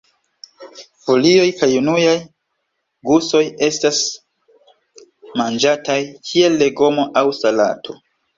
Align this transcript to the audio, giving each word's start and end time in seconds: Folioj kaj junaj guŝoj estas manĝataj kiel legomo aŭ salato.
Folioj 1.07 1.43
kaj 1.59 1.67
junaj 1.73 2.13
guŝoj 3.09 3.41
estas 3.67 4.01
manĝataj 5.43 5.99
kiel 6.31 6.59
legomo 6.65 7.07
aŭ 7.23 7.25
salato. 7.43 7.99